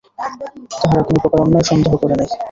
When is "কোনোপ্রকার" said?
1.07-1.39